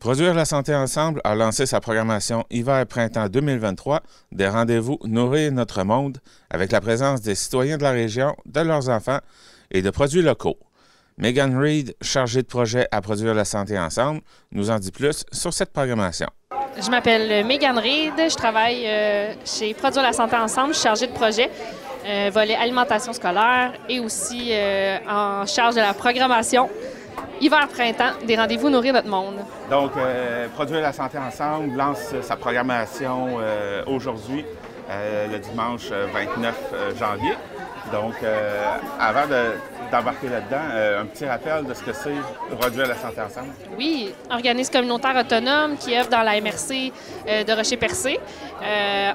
[0.00, 4.00] Produire la santé ensemble a lancé sa programmation hiver-printemps 2023
[4.32, 6.16] des rendez-vous Nourrir notre monde
[6.48, 9.18] avec la présence des citoyens de la région, de leurs enfants
[9.70, 10.56] et de produits locaux.
[11.18, 15.52] Megan Reed, chargée de projet à Produire la santé ensemble, nous en dit plus sur
[15.52, 16.28] cette programmation.
[16.82, 21.08] Je m'appelle Megan Reed, je travaille euh, chez Produire la santé ensemble, je suis chargée
[21.08, 21.50] de projet
[22.06, 26.70] euh, volet alimentation scolaire et aussi euh, en charge de la programmation
[27.40, 29.36] hiver-printemps des rendez-vous Nourrir notre monde.
[29.70, 34.44] Donc, euh, Produire la santé ensemble lance sa programmation euh, aujourd'hui,
[34.90, 37.32] euh, le dimanche 29 janvier.
[37.92, 38.14] Donc,
[38.98, 39.26] avant
[39.90, 42.14] d'embarquer là-dedans, un petit rappel de ce que c'est
[42.58, 43.52] Produire la santé ensemble.
[43.78, 46.92] Oui, organisme communautaire autonome qui œuvre dans la MRC
[47.26, 48.20] de Rocher-Percé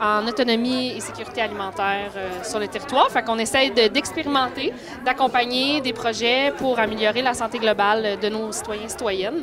[0.00, 2.12] en autonomie et sécurité alimentaire
[2.42, 3.10] sur le territoire.
[3.10, 4.72] Fait qu'on essaye d'expérimenter,
[5.04, 9.42] d'accompagner des projets pour améliorer la santé globale de nos citoyens et citoyennes.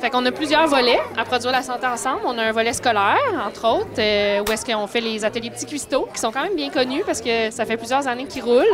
[0.00, 2.20] Fait qu'on a plusieurs volets à produire la santé ensemble.
[2.24, 5.66] On a un volet scolaire, entre autres, euh, où est-ce qu'on fait les ateliers petits
[5.66, 8.64] cuistots, qui sont quand même bien connus parce que ça fait plusieurs années qu'ils roulent.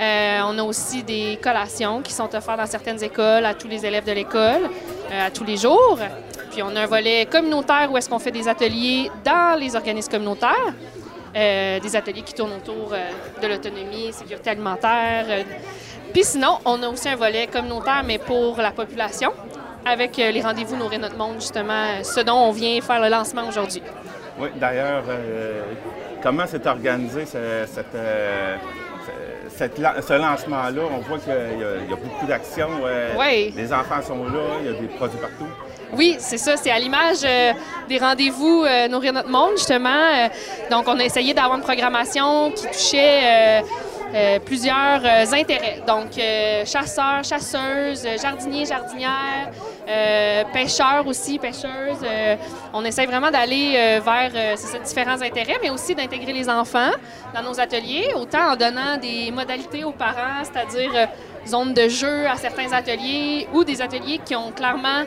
[0.00, 3.86] Euh, on a aussi des collations qui sont offertes dans certaines écoles à tous les
[3.86, 4.68] élèves de l'école,
[5.12, 6.00] euh, à tous les jours.
[6.50, 10.10] Puis on a un volet communautaire où est-ce qu'on fait des ateliers dans les organismes
[10.10, 10.74] communautaires.
[11.34, 12.94] des ateliers qui tournent autour
[13.42, 15.26] de l'autonomie, sécurité alimentaire.
[16.14, 19.32] Puis sinon, on a aussi un volet communautaire, mais pour la population,
[19.86, 23.82] avec les rendez-vous Nourrir notre monde, justement, ce dont on vient faire le lancement aujourd'hui.
[24.38, 25.04] Oui, d'ailleurs,
[26.22, 27.86] comment s'est organisé cette,
[29.56, 30.82] ce lancement-là?
[30.92, 32.68] On voit qu'il y, a beaucoup d'actions.
[33.18, 33.54] oui.
[33.56, 35.46] Les enfants sont là, il y a des produits partout.
[35.92, 36.56] Oui, c'est ça.
[36.56, 37.22] C'est à l'image
[37.88, 40.28] des rendez-vous Nourrir notre monde, justement.
[40.70, 43.62] donc, on a essayé d'avoir une programmation qui touchait
[44.14, 45.82] euh, plusieurs euh, intérêts.
[45.86, 49.50] Donc, euh, chasseurs, chasseuses, jardiniers, jardinières,
[50.52, 52.04] pêcheurs aussi, pêcheuses.
[52.72, 56.90] on essaie vraiment d'aller vers ces différents intérêts, mais aussi d'intégrer les enfants
[57.32, 61.08] dans nos ateliers, autant en donnant des modalités aux parents, c'est-à-dire
[61.46, 65.04] zones de jeu à certains ateliers ou des ateliers qui ont clairement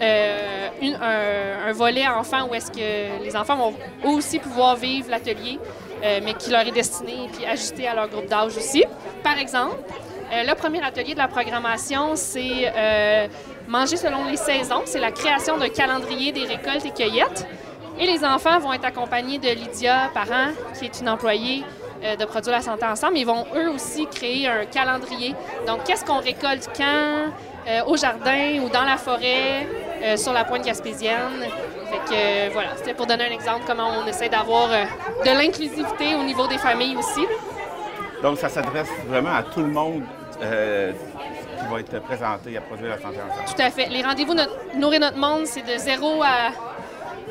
[0.00, 3.74] un, un, volet enfant où est-ce que les enfants vont
[4.04, 5.58] aussi pouvoir vivre l'atelier
[6.02, 8.84] euh, mais qui leur est destiné et ajusté à leur groupe d'âge aussi.
[9.22, 9.76] Par exemple,
[10.32, 13.28] euh, le premier atelier de la programmation, c'est euh,
[13.68, 14.82] Manger selon les saisons.
[14.84, 17.46] C'est la création d'un calendrier des récoltes et cueillettes.
[17.98, 21.64] Et les enfants vont être accompagnés de Lydia Parent, qui est une employée
[22.02, 23.16] de Produire la santé ensemble.
[23.16, 25.34] Ils vont eux aussi créer un calendrier.
[25.66, 29.66] Donc, qu'est-ce qu'on récolte quand, au jardin ou dans la forêt,
[30.16, 31.48] sur la pointe gaspésienne.
[32.08, 34.84] Que euh, voilà, c'était pour donner un exemple comment on essaie d'avoir euh,
[35.24, 37.26] de l'inclusivité au niveau des familles aussi.
[38.22, 40.02] Donc ça s'adresse vraiment à tout le monde
[40.40, 40.92] euh,
[41.58, 43.48] qui va être présenté à produire la santé ensemble.
[43.48, 43.88] Tout à fait.
[43.88, 44.34] Les rendez-vous
[44.76, 46.52] Nourrir notre monde, c'est de 0 à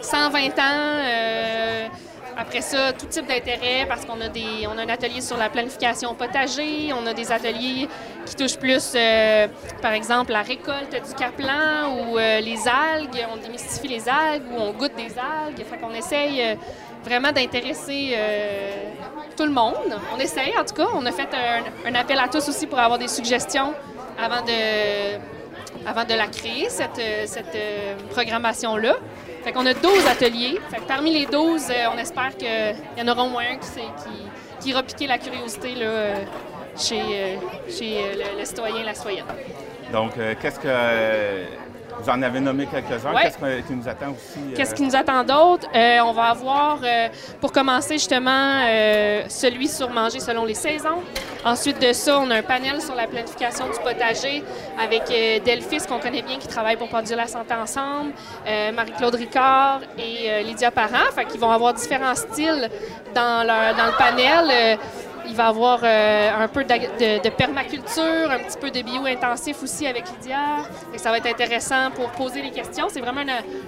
[0.01, 1.89] 120 ans.
[2.37, 5.49] Après ça, tout type d'intérêt, parce qu'on a des, on a un atelier sur la
[5.49, 7.87] planification potager, on a des ateliers
[8.25, 9.47] qui touchent plus, euh,
[9.81, 14.59] par exemple, la récolte du caplan ou euh, les algues, on démystifie les algues ou
[14.59, 15.63] on goûte des algues.
[15.65, 16.55] Fait qu'on essaye euh,
[17.05, 18.17] vraiment d'intéresser
[19.37, 19.95] tout le monde.
[20.13, 20.87] On essaye, en tout cas.
[20.93, 21.29] On a fait
[21.85, 23.73] un, appel à tous aussi pour avoir des suggestions
[24.21, 25.17] avant de,
[25.87, 27.57] avant de la créer, cette, cette
[28.09, 28.95] programmation-là.
[29.45, 30.59] Fait qu'on a 12 ateliers.
[30.71, 32.47] Fait que parmi les 12, euh, on espère qu'il
[32.97, 36.15] y en aura au moins un qui, qui, qui ira piquer la curiosité là, euh,
[36.75, 37.35] chez, euh,
[37.69, 39.25] chez le, le, citoyen, la citoyenne.
[39.93, 40.67] Donc, qu'est-ce que
[41.99, 43.13] vous en avez nommé quelques-uns.
[43.13, 44.53] Qu'est-ce qui nous attend aussi?
[44.55, 45.67] Qu'est-ce qui nous attend d'autre?
[45.73, 47.07] Euh, on va avoir, euh,
[47.41, 51.01] pour commencer justement, euh, celui sur manger selon les saisons.
[51.43, 54.43] Ensuite de ça, on a un panel sur la planification du potager
[54.81, 55.03] avec
[55.43, 58.13] Delphis, qu'on connaît bien, qui travaille pour produire la santé ensemble,
[58.73, 61.11] Marie-Claude Ricard et Lydia Parent.
[61.13, 62.67] Fait qu'ils vont avoir différents styles
[63.13, 64.79] dans, leur, dans le panel.
[65.27, 69.87] Il va y avoir euh, un peu de, permaculture, un petit peu de bio-intensif aussi
[69.87, 70.67] avec Lydia.
[70.93, 72.87] Et ça va être intéressant pour poser les questions.
[72.89, 73.21] C'est vraiment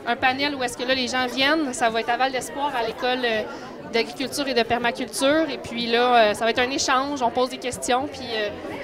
[0.06, 1.74] un, panel où est-ce que là, les gens viennent.
[1.74, 3.42] Ça va être à Val d'Espoir à l'école euh,
[3.92, 5.50] d'agriculture et de permaculture.
[5.50, 7.22] Et puis là, euh, ça va être un échange.
[7.22, 8.08] On pose des questions.
[8.08, 8.28] Puis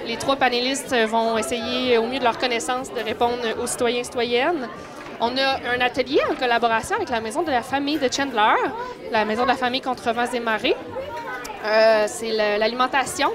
[0.06, 4.04] les trois panélistes vont essayer, au mieux de leur connaissance, de répondre aux citoyens et
[4.04, 4.68] citoyennes.
[5.20, 8.56] On a un atelier en collaboration avec la Maison de la famille de Chandler,
[9.12, 10.76] la Maison de la famille contre vents et marées.
[11.64, 13.30] Euh, c'est l'alimentation,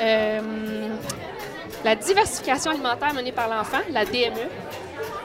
[0.00, 0.40] euh,
[1.82, 4.48] la diversification alimentaire menée par l'enfant, la DME.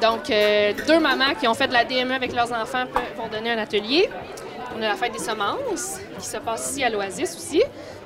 [0.02, 2.86] Donc, euh, deux mamans qui ont fait de la DME avec leurs enfants
[3.18, 4.10] vont donner un atelier.
[4.78, 7.62] On a la fête des semences qui se passe ici à l'Oasis aussi.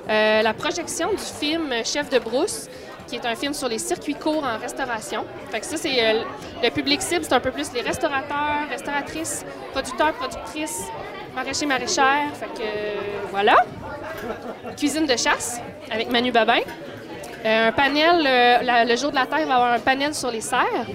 [0.08, 2.68] la projection du film Chef de brousse
[3.06, 5.24] qui est un film sur les circuits courts en restauration.
[5.50, 6.14] Fait que ça, c'est
[6.62, 10.82] le public cible, c'est un peu plus les restaurateurs, restauratrices, producteurs, productrices,
[11.34, 12.32] maraîchers, maraîchères.
[12.34, 13.56] Fait que voilà.
[14.76, 16.60] Cuisine de chasse avec Manu Babin.
[17.44, 20.30] Euh, un panel, euh, le jour de la Terre, il va avoir un panel sur
[20.30, 20.86] les serres.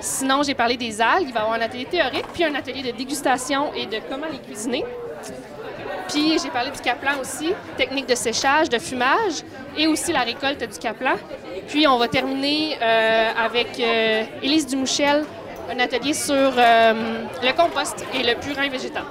[0.00, 1.28] Sinon, j'ai parlé des algues.
[1.28, 4.26] Il va y avoir un atelier théorique, puis un atelier de dégustation et de comment
[4.30, 4.84] les cuisiner.
[6.08, 9.44] Puis j'ai parlé du caplan aussi, technique de séchage, de fumage
[9.76, 11.14] et aussi la récolte du caplan.
[11.68, 13.80] Puis on va terminer euh, avec
[14.42, 15.24] Élise Dumouchel,
[15.70, 19.04] un atelier sur le compost et le purin végétal.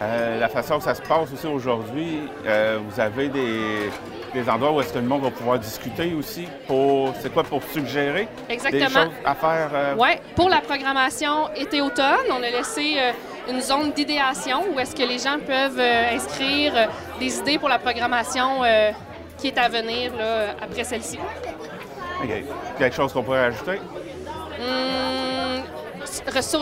[0.00, 3.90] Euh, la façon que ça se passe aussi aujourd'hui, euh, vous avez des,
[4.32, 7.60] des endroits où est-ce que le monde va pouvoir discuter aussi pour c'est quoi pour
[7.64, 8.86] suggérer Exactement.
[8.86, 9.70] des choses à faire.
[9.74, 13.12] euh, Oui, pour la programmation été-automne, on a laissé euh,
[13.50, 15.80] une zone d'idéation où est-ce que les gens peuvent
[16.14, 18.60] inscrire des idées pour la programmation
[19.38, 21.18] qui est à venir là, après celle-ci.
[22.22, 22.30] OK.
[22.78, 23.80] Quelque chose qu'on pourrait ajouter?
[24.60, 25.17] Hum,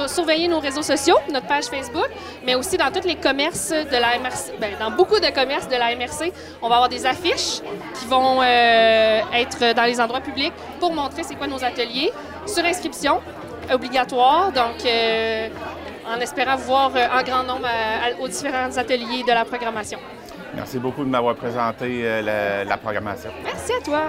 [0.09, 2.09] surveiller nos réseaux sociaux, notre page Facebook,
[2.45, 5.77] mais aussi dans tous les commerces de la MRC, ben, dans beaucoup de commerces de
[5.77, 6.33] la MRC,
[6.63, 7.61] on va avoir des affiches
[7.99, 12.13] qui vont euh, être dans les endroits publics pour montrer c'est quoi nos ateliers,
[12.47, 13.21] sur inscription,
[13.73, 15.49] obligatoire, donc euh,
[16.07, 19.45] en espérant vous voir euh, en grand nombre à- à- aux différents ateliers de la
[19.45, 19.99] programmation.
[20.55, 23.31] Merci beaucoup de m'avoir présenté la- la programmation.
[23.45, 24.03] Merci à toi.